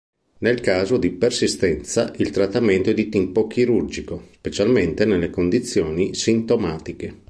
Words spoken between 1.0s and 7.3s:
persistenza il trattamento è di tipo chirurgico, specialmente nelle condizioni sintomatiche.